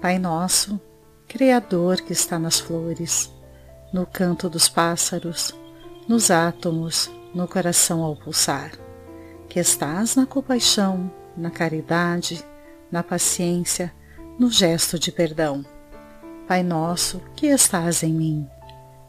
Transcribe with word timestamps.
Pai 0.00 0.18
nosso, 0.18 0.78
Criador 1.26 2.02
que 2.02 2.12
está 2.12 2.38
nas 2.38 2.60
flores, 2.60 3.32
no 3.92 4.06
canto 4.06 4.48
dos 4.48 4.68
pássaros, 4.68 5.54
nos 6.06 6.30
átomos, 6.30 7.10
no 7.34 7.48
coração 7.48 8.02
ao 8.02 8.14
pulsar, 8.14 8.72
que 9.48 9.58
estás 9.58 10.14
na 10.14 10.26
compaixão, 10.26 11.10
na 11.36 11.50
caridade, 11.50 12.44
na 12.92 13.02
paciência, 13.02 13.92
no 14.38 14.50
gesto 14.50 14.98
de 14.98 15.10
perdão. 15.10 15.64
Pai 16.46 16.62
nosso, 16.62 17.20
que 17.34 17.46
estás 17.46 18.02
em 18.02 18.12
mim, 18.12 18.46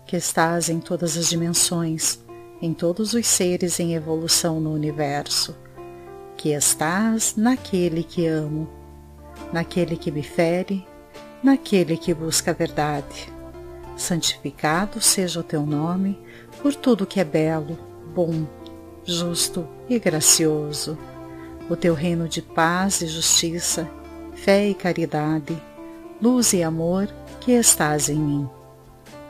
que 0.05 0.15
estás 0.15 0.69
em 0.69 0.79
todas 0.79 1.17
as 1.17 1.27
dimensões, 1.27 2.19
em 2.61 2.73
todos 2.73 3.13
os 3.13 3.27
seres 3.27 3.79
em 3.79 3.93
evolução 3.93 4.59
no 4.59 4.73
universo, 4.73 5.55
que 6.38 6.54
estás 6.54 7.35
naquele 7.35 8.04
que 8.04 8.25
amo, 8.25 8.76
naquele 9.51 9.95
que 9.95 10.11
me 10.11 10.23
fere, 10.23 10.85
naquele 11.43 11.97
que 11.97 12.14
busca 12.14 12.51
a 12.51 12.54
verdade. 12.54 13.32
Santificado 13.96 15.01
seja 15.01 15.39
o 15.39 15.43
teu 15.43 15.65
nome 15.65 16.19
por 16.61 16.75
tudo 16.75 17.05
que 17.05 17.19
é 17.19 17.23
belo, 17.23 17.77
bom, 18.13 18.46
justo 19.04 19.68
e 19.89 19.97
gracioso. 19.97 20.97
O 21.69 21.75
teu 21.75 21.93
reino 21.93 22.27
de 22.27 22.41
paz 22.41 23.01
e 23.01 23.07
justiça, 23.07 23.89
fé 24.33 24.68
e 24.68 24.73
caridade, 24.73 25.57
luz 26.21 26.54
e 26.54 26.63
amor 26.63 27.07
que 27.39 27.51
estás 27.51 28.10
em 28.10 28.19
mim. 28.19 28.49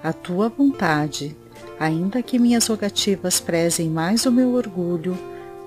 A 0.04 0.14
tua 0.14 0.50
vontade, 0.50 1.36
ainda 1.80 2.22
que 2.22 2.38
minhas 2.38 2.68
rogativas 2.68 3.40
prezem 3.40 3.90
mais 3.90 4.26
o 4.26 4.32
meu 4.32 4.54
orgulho 4.54 5.18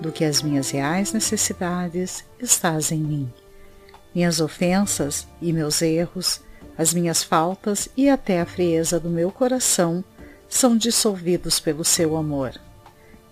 do 0.01 0.13
que 0.13 0.25
as 0.25 0.43
minhas 0.43 0.71
reais 0.71 1.13
necessidades, 1.13 2.25
estás 2.41 2.93
em 2.93 3.01
mim 3.01 3.33
minhas 4.15 4.41
ofensas 4.41 5.27
e 5.41 5.53
meus 5.53 5.83
erros, 5.83 6.41
as 6.77 6.95
minhas 6.95 7.23
faltas 7.23 7.89
e 7.97 8.09
até 8.09 8.41
a 8.41 8.47
frieza 8.47 8.99
do 8.99 9.11
meu 9.11 9.30
coração 9.30 10.02
são 10.49 10.77
dissolvidos 10.77 11.61
pelo 11.61 11.85
seu 11.85 12.17
amor. 12.17 12.52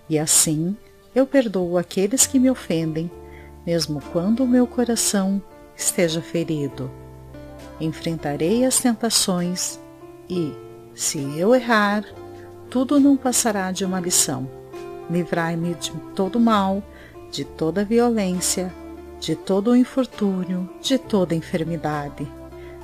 E 0.08 0.18
assim 0.18 0.76
eu 1.14 1.26
perdoo 1.26 1.76
aqueles 1.76 2.26
que 2.26 2.38
me 2.38 2.50
ofendem, 2.50 3.10
mesmo 3.66 4.00
quando 4.12 4.44
o 4.44 4.46
meu 4.46 4.66
coração 4.66 5.42
esteja 5.76 6.20
ferido. 6.20 6.90
Enfrentarei 7.80 8.64
as 8.64 8.78
tentações 8.78 9.80
e, 10.28 10.52
se 10.94 11.18
eu 11.38 11.54
errar, 11.54 12.04
tudo 12.70 13.00
não 13.00 13.16
passará 13.16 13.72
de 13.72 13.84
uma 13.84 14.00
lição. 14.00 14.48
Livrai-me 15.10 15.74
de 15.74 15.90
todo 16.14 16.38
mal, 16.38 16.82
de 17.30 17.44
toda 17.44 17.84
violência, 17.84 18.72
de 19.20 19.34
todo 19.34 19.72
o 19.72 19.76
infortúnio, 19.76 20.68
de 20.80 20.98
toda 20.98 21.34
enfermidade. 21.34 22.30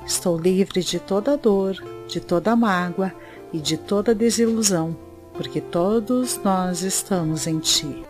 Estou 0.05 0.37
livre 0.37 0.81
de 0.81 0.99
toda 0.99 1.37
dor, 1.37 1.75
de 2.07 2.19
toda 2.19 2.55
mágoa 2.55 3.13
e 3.51 3.59
de 3.59 3.77
toda 3.77 4.13
desilusão, 4.13 4.95
porque 5.33 5.61
todos 5.61 6.37
nós 6.43 6.81
estamos 6.81 7.47
em 7.47 7.59
Ti. 7.59 8.03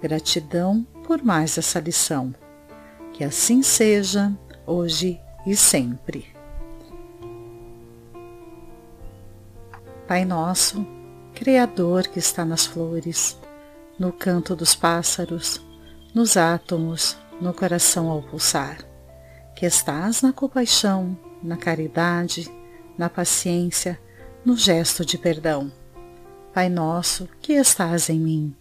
Gratidão 0.00 0.86
por 1.04 1.22
mais 1.22 1.58
essa 1.58 1.78
lição. 1.80 2.34
Que 3.12 3.24
assim 3.24 3.62
seja, 3.62 4.32
hoje 4.66 5.20
e 5.46 5.54
sempre. 5.54 6.26
Pai 10.08 10.24
nosso, 10.24 10.86
Criador 11.34 12.06
que 12.06 12.18
está 12.18 12.44
nas 12.44 12.66
flores, 12.66 13.38
no 13.98 14.12
canto 14.12 14.54
dos 14.54 14.74
pássaros, 14.74 15.60
nos 16.14 16.36
átomos, 16.36 17.16
no 17.42 17.52
coração 17.52 18.08
ao 18.08 18.22
pulsar, 18.22 18.78
que 19.56 19.66
estás 19.66 20.22
na 20.22 20.32
compaixão, 20.32 21.18
na 21.42 21.56
caridade, 21.56 22.48
na 22.96 23.10
paciência, 23.10 24.00
no 24.44 24.56
gesto 24.56 25.04
de 25.04 25.18
perdão. 25.18 25.70
Pai 26.54 26.68
nosso, 26.68 27.28
que 27.40 27.54
estás 27.54 28.08
em 28.08 28.20
mim, 28.20 28.56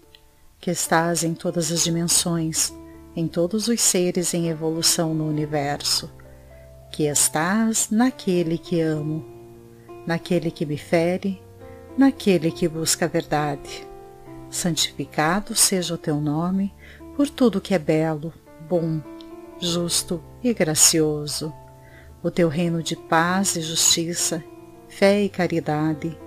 que 0.60 0.72
estás 0.72 1.24
em 1.24 1.36
todas 1.36 1.72
as 1.72 1.84
dimensões, 1.84 2.74
em 3.16 3.28
todos 3.28 3.68
os 3.68 3.80
seres 3.80 4.34
em 4.34 4.50
evolução 4.50 5.14
no 5.14 5.28
universo, 5.28 6.10
que 6.92 7.04
estás 7.04 7.90
naquele 7.92 8.58
que 8.58 8.82
amo, 8.82 9.24
naquele 10.08 10.50
que 10.50 10.66
me 10.66 10.78
fere, 10.78 11.40
naquele 11.96 12.52
que 12.52 12.68
busca 12.68 13.06
a 13.06 13.08
verdade. 13.08 13.88
Santificado 14.50 15.56
seja 15.56 15.94
o 15.94 16.00
teu 16.00 16.20
nome 16.20 16.74
por 17.16 17.30
tudo 17.30 17.62
que 17.62 17.76
é 17.76 17.80
belo, 17.80 18.34
bom, 18.72 19.02
justo 19.60 20.24
e 20.42 20.54
gracioso, 20.54 21.54
o 22.24 22.32
teu 22.32 22.48
reino 22.48 22.82
de 22.82 22.96
paz 22.96 23.58
e 23.58 23.62
justiça, 23.62 24.42
fé 24.88 25.22
e 25.22 25.28
caridade, 25.28 26.18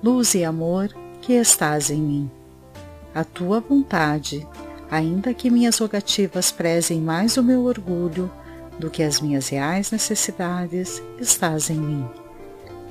luz 0.00 0.32
e 0.36 0.44
amor 0.44 0.94
que 1.20 1.32
estás 1.32 1.90
em 1.90 2.00
mim. 2.00 2.30
A 3.12 3.24
tua 3.24 3.58
vontade, 3.58 4.46
ainda 4.88 5.34
que 5.34 5.50
minhas 5.50 5.78
rogativas 5.78 6.52
prezem 6.52 7.00
mais 7.00 7.36
o 7.36 7.42
meu 7.42 7.64
orgulho 7.64 8.30
do 8.78 8.88
que 8.88 9.02
as 9.02 9.20
minhas 9.20 9.48
reais 9.48 9.90
necessidades, 9.90 11.02
estás 11.18 11.68
em 11.68 11.80
mim. 11.80 12.08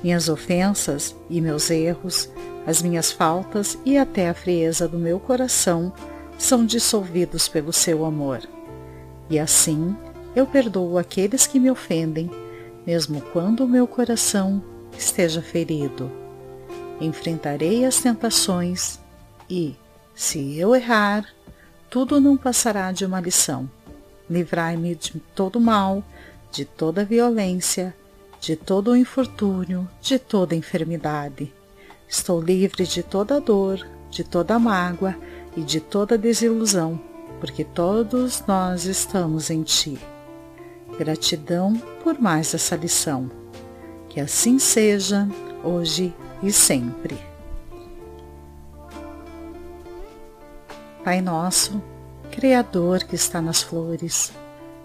Minhas 0.04 0.28
ofensas 0.28 1.16
e 1.30 1.40
meus 1.40 1.70
erros, 1.70 2.28
as 2.66 2.82
minhas 2.82 3.10
faltas 3.10 3.78
e 3.86 3.96
até 3.96 4.28
a 4.28 4.34
frieza 4.34 4.86
do 4.86 4.98
meu 4.98 5.18
coração 5.18 5.94
são 6.36 6.66
dissolvidos 6.66 7.48
pelo 7.48 7.72
seu 7.72 8.04
amor. 8.04 8.57
E 9.30 9.38
assim 9.38 9.96
eu 10.34 10.46
perdoo 10.46 10.98
aqueles 10.98 11.46
que 11.46 11.58
me 11.58 11.70
ofendem, 11.70 12.30
mesmo 12.86 13.20
quando 13.32 13.64
o 13.64 13.68
meu 13.68 13.86
coração 13.86 14.62
esteja 14.96 15.42
ferido. 15.42 16.10
Enfrentarei 17.00 17.84
as 17.84 18.00
tentações 18.00 18.98
e, 19.48 19.76
se 20.14 20.58
eu 20.58 20.74
errar, 20.74 21.26
tudo 21.90 22.20
não 22.20 22.36
passará 22.36 22.92
de 22.92 23.04
uma 23.04 23.20
lição. 23.20 23.68
Livrai-me 24.28 24.94
de 24.94 25.18
todo 25.34 25.60
mal, 25.60 26.02
de 26.52 26.64
toda 26.64 27.04
violência, 27.04 27.94
de 28.40 28.54
todo 28.54 28.96
infortúnio, 28.96 29.88
de 30.00 30.18
toda 30.18 30.54
enfermidade. 30.54 31.52
Estou 32.08 32.40
livre 32.40 32.86
de 32.86 33.02
toda 33.02 33.40
dor, 33.40 33.86
de 34.10 34.24
toda 34.24 34.58
mágoa 34.58 35.16
e 35.56 35.62
de 35.62 35.80
toda 35.80 36.16
desilusão 36.16 37.07
porque 37.40 37.64
todos 37.64 38.44
nós 38.46 38.84
estamos 38.84 39.50
em 39.50 39.62
Ti. 39.62 39.98
Gratidão 40.98 41.74
por 42.02 42.18
mais 42.18 42.52
essa 42.54 42.76
lição. 42.76 43.30
Que 44.08 44.20
assim 44.20 44.58
seja, 44.58 45.28
hoje 45.62 46.14
e 46.42 46.52
sempre. 46.52 47.18
Pai 51.04 51.20
nosso, 51.20 51.80
Criador 52.30 53.04
que 53.04 53.14
está 53.14 53.40
nas 53.40 53.62
flores, 53.62 54.32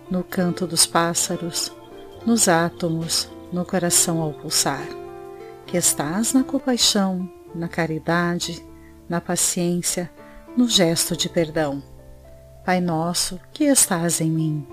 no 0.09 0.23
canto 0.23 0.65
dos 0.65 0.85
pássaros, 0.85 1.71
nos 2.25 2.47
átomos, 2.47 3.29
no 3.51 3.65
coração 3.65 4.21
ao 4.21 4.33
pulsar, 4.33 4.87
que 5.65 5.77
estás 5.77 6.33
na 6.33 6.43
compaixão, 6.43 7.29
na 7.53 7.67
caridade, 7.67 8.65
na 9.09 9.19
paciência, 9.19 10.09
no 10.55 10.67
gesto 10.67 11.17
de 11.17 11.27
perdão 11.27 11.92
Pai 12.65 12.79
nosso, 12.79 13.41
que 13.51 13.65
estás 13.65 14.21
em 14.21 14.31
mim, 14.31 14.65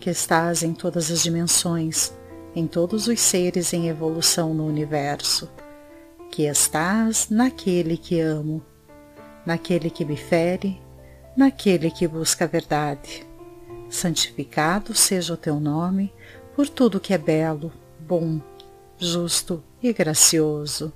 que 0.00 0.10
estás 0.10 0.64
em 0.64 0.74
todas 0.74 1.12
as 1.12 1.22
dimensões, 1.22 2.12
em 2.56 2.66
todos 2.66 3.06
os 3.06 3.20
seres 3.20 3.72
em 3.72 3.86
evolução 3.86 4.52
no 4.52 4.66
universo, 4.66 5.48
que 6.28 6.42
estás 6.42 7.28
naquele 7.30 7.96
que 7.96 8.18
amo, 8.18 8.60
naquele 9.46 9.90
que 9.90 10.04
me 10.04 10.16
fere, 10.16 10.82
naquele 11.36 11.88
que 11.92 12.08
busca 12.08 12.46
a 12.46 12.48
verdade. 12.48 13.24
Santificado 13.88 14.92
seja 14.92 15.32
o 15.34 15.36
teu 15.36 15.60
nome 15.60 16.12
por 16.56 16.68
tudo 16.68 16.98
que 16.98 17.14
é 17.14 17.18
belo, 17.18 17.72
bom, 18.00 18.40
justo 18.98 19.62
e 19.80 19.92
gracioso. 19.92 20.92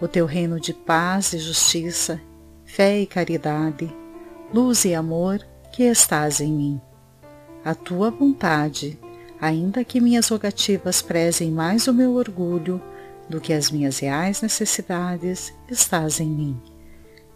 O 0.00 0.08
teu 0.08 0.24
reino 0.24 0.58
de 0.58 0.72
paz 0.72 1.34
e 1.34 1.38
justiça, 1.38 2.18
fé 2.64 2.98
e 2.98 3.06
caridade, 3.06 3.94
luz 4.50 4.86
e 4.86 4.94
amor 4.94 5.46
que 5.78 5.84
estás 5.84 6.40
em 6.40 6.52
mim. 6.52 6.80
A 7.64 7.72
tua 7.72 8.10
vontade, 8.10 8.98
ainda 9.40 9.84
que 9.84 10.00
minhas 10.00 10.26
rogativas 10.26 11.00
prezem 11.00 11.52
mais 11.52 11.86
o 11.86 11.94
meu 11.94 12.14
orgulho 12.14 12.82
do 13.28 13.40
que 13.40 13.52
as 13.52 13.70
minhas 13.70 14.00
reais 14.00 14.42
necessidades, 14.42 15.54
estás 15.70 16.18
em 16.18 16.28
mim. 16.28 16.60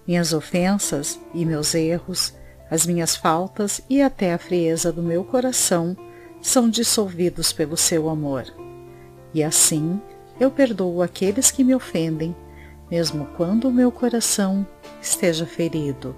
Minhas 0.04 0.32
ofensas 0.32 1.20
e 1.32 1.44
meus 1.44 1.72
erros, 1.72 2.34
as 2.68 2.84
minhas 2.84 3.14
faltas 3.14 3.80
e 3.88 4.02
até 4.02 4.34
a 4.34 4.38
frieza 4.38 4.92
do 4.92 5.04
meu 5.04 5.22
coração 5.22 5.96
são 6.40 6.68
dissolvidos 6.68 7.52
pelo 7.52 7.76
seu 7.76 8.08
amor. 8.08 8.46
E 9.32 9.44
assim 9.44 10.00
eu 10.40 10.50
perdoo 10.50 11.00
aqueles 11.00 11.52
que 11.52 11.62
me 11.62 11.76
ofendem, 11.76 12.34
mesmo 12.90 13.24
quando 13.36 13.68
o 13.68 13.72
meu 13.72 13.92
coração 13.92 14.66
esteja 15.00 15.46
ferido 15.46 16.16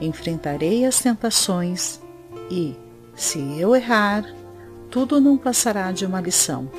enfrentarei 0.00 0.84
as 0.84 1.00
tentações 1.00 2.00
e, 2.50 2.76
se 3.14 3.38
eu 3.58 3.74
errar, 3.74 4.24
tudo 4.90 5.20
não 5.20 5.36
passará 5.36 5.92
de 5.92 6.06
uma 6.06 6.20
lição. 6.20 6.70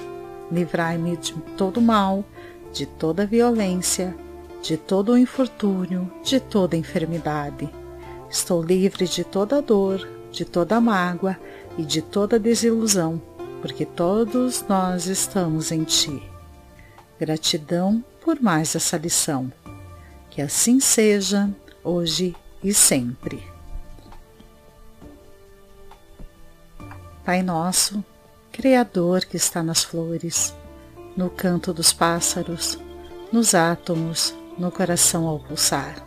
Livrai-me 0.51 1.15
de 1.17 1.33
todo 1.55 1.81
mal, 1.81 2.23
de 2.73 2.85
toda 2.85 3.25
violência, 3.25 4.15
de 4.61 4.77
todo 4.77 5.17
infortúnio, 5.17 6.11
de 6.23 6.39
toda 6.39 6.75
enfermidade. 6.75 7.69
Estou 8.29 8.61
livre 8.61 9.07
de 9.07 9.23
toda 9.23 9.61
dor, 9.61 10.07
de 10.31 10.45
toda 10.45 10.81
mágoa 10.81 11.37
e 11.77 11.83
de 11.83 12.01
toda 12.01 12.39
desilusão, 12.39 13.21
porque 13.61 13.85
todos 13.85 14.63
nós 14.67 15.07
estamos 15.07 15.71
em 15.71 15.83
Ti. 15.83 16.21
Gratidão 17.19 18.03
por 18.23 18.41
mais 18.41 18.75
essa 18.75 18.97
lição. 18.97 19.51
Que 20.29 20.41
assim 20.41 20.79
seja, 20.79 21.49
hoje 21.83 22.35
e 22.63 22.73
sempre. 22.73 23.43
Pai 27.23 27.43
nosso, 27.43 28.03
Criador 28.51 29.23
que 29.23 29.37
está 29.37 29.63
nas 29.63 29.83
flores, 29.83 30.53
no 31.15 31.29
canto 31.29 31.73
dos 31.73 31.93
pássaros, 31.93 32.77
nos 33.31 33.55
átomos, 33.55 34.35
no 34.57 34.71
coração 34.71 35.27
ao 35.27 35.39
pulsar, 35.39 36.03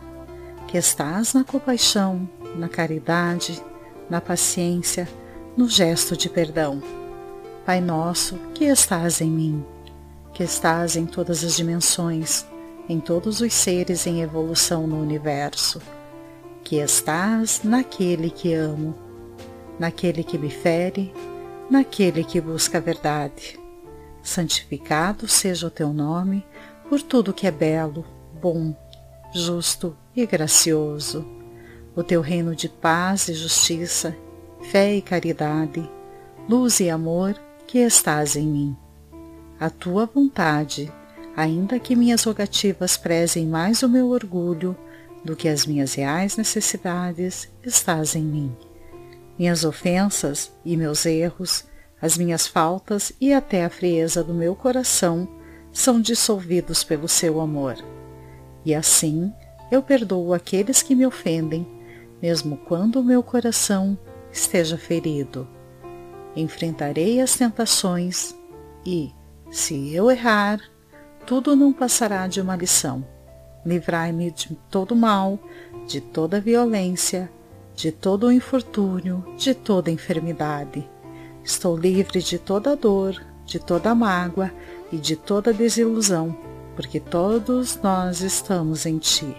que 0.67 0.77
estás 0.77 1.33
na 1.33 1.43
compaixão, 1.43 2.29
na 2.55 2.69
caridade, 2.69 3.63
na 4.09 4.21
paciência, 4.21 5.07
no 5.57 5.67
gesto 5.67 6.15
de 6.15 6.29
perdão. 6.29 6.81
Pai 7.65 7.81
nosso 7.81 8.35
que 8.53 8.65
estás 8.65 9.21
em 9.21 9.31
mim, 9.31 9.65
que 10.33 10.43
estás 10.43 10.95
em 10.95 11.05
todas 11.05 11.43
as 11.43 11.55
dimensões, 11.55 12.45
em 12.87 12.99
todos 12.99 13.41
os 13.41 13.53
seres 13.53 14.05
em 14.05 14.21
evolução 14.21 14.85
no 14.85 15.01
universo, 15.01 15.81
que 16.63 16.77
estás 16.77 17.61
naquele 17.63 18.29
que 18.29 18.53
amo, 18.53 18.95
naquele 19.77 20.23
que 20.23 20.37
me 20.37 20.49
fere, 20.49 21.13
naquele 21.69 22.23
que 22.23 22.39
busca 22.39 22.77
a 22.77 22.81
verdade. 22.81 23.59
Santificado 24.21 25.27
seja 25.27 25.67
o 25.67 25.71
teu 25.71 25.91
nome 25.91 26.45
por 26.87 27.01
tudo 27.01 27.33
que 27.33 27.45
é 27.45 27.51
belo, 27.51 28.05
bom, 28.41 28.75
justo 29.33 29.95
e 30.15 30.25
gracioso. 30.25 31.27
O 31.95 32.03
teu 32.03 32.21
reino 32.21 32.55
de 32.55 32.69
paz 32.69 33.27
e 33.27 33.33
justiça, 33.33 34.15
fé 34.71 34.95
e 34.95 35.01
caridade, 35.01 35.87
luz 36.47 36.79
e 36.79 36.89
amor 36.89 37.35
que 37.67 37.79
estás 37.79 38.35
em 38.35 38.47
mim. 38.47 38.77
A 39.59 39.69
tua 39.69 40.05
vontade, 40.05 40.91
ainda 41.35 41.79
que 41.79 41.95
minhas 41.95 42.23
rogativas 42.23 42.95
prezem 42.95 43.45
mais 43.45 43.83
o 43.83 43.89
meu 43.89 44.09
orgulho 44.09 44.75
do 45.23 45.35
que 45.35 45.47
as 45.47 45.65
minhas 45.65 45.93
reais 45.93 46.35
necessidades, 46.37 47.49
estás 47.63 48.15
em 48.15 48.23
mim. 48.23 48.55
Minhas 49.37 49.63
ofensas 49.63 50.51
e 50.63 50.75
meus 50.77 51.05
erros, 51.05 51.65
as 52.01 52.17
minhas 52.17 52.45
faltas 52.45 53.13
e 53.19 53.33
até 53.33 53.63
a 53.63 53.69
frieza 53.69 54.23
do 54.23 54.33
meu 54.33 54.55
coração 54.55 55.27
são 55.71 56.01
dissolvidos 56.01 56.83
pelo 56.83 57.07
seu 57.07 57.39
amor. 57.39 57.75
E 58.65 58.75
assim 58.75 59.33
eu 59.71 59.81
perdoo 59.81 60.33
aqueles 60.33 60.81
que 60.81 60.93
me 60.93 61.05
ofendem, 61.05 61.65
mesmo 62.21 62.57
quando 62.57 62.99
o 62.99 63.03
meu 63.03 63.23
coração 63.23 63.97
esteja 64.31 64.77
ferido. 64.77 65.47
Enfrentarei 66.35 67.19
as 67.21 67.35
tentações 67.35 68.35
e, 68.85 69.11
se 69.49 69.93
eu 69.93 70.11
errar, 70.11 70.59
tudo 71.25 71.55
não 71.55 71.71
passará 71.71 72.27
de 72.27 72.41
uma 72.41 72.55
lição. 72.55 73.12
Livrai-me 73.65 74.31
de 74.31 74.55
todo 74.69 74.95
mal, 74.95 75.39
de 75.87 76.01
toda 76.01 76.41
violência, 76.41 77.31
de 77.75 77.91
todo 77.91 78.31
infortúnio, 78.31 79.23
de 79.37 79.53
toda 79.53 79.91
enfermidade. 79.91 80.87
Estou 81.43 81.75
livre 81.75 82.21
de 82.21 82.37
toda 82.37 82.75
dor, 82.75 83.21
de 83.45 83.59
toda 83.59 83.95
mágoa 83.95 84.51
e 84.91 84.97
de 84.97 85.15
toda 85.15 85.53
desilusão, 85.53 86.37
porque 86.75 86.99
todos 86.99 87.79
nós 87.81 88.21
estamos 88.21 88.85
em 88.85 88.97
Ti. 88.97 89.35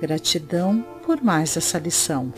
Gratidão 0.00 0.84
por 1.04 1.22
mais 1.22 1.56
essa 1.56 1.78
lição. 1.78 2.32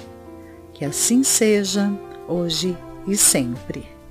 Que 0.73 0.85
assim 0.85 1.23
seja, 1.23 1.91
hoje 2.29 2.77
e 3.06 3.17
sempre. 3.17 4.01